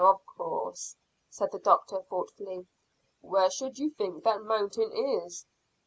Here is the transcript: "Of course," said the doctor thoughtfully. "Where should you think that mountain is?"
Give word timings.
"Of 0.03 0.25
course," 0.25 0.95
said 1.29 1.51
the 1.51 1.59
doctor 1.59 2.01
thoughtfully. 2.01 2.65
"Where 3.21 3.51
should 3.51 3.77
you 3.77 3.91
think 3.91 4.23
that 4.23 4.41
mountain 4.41 4.91
is?" 4.91 5.45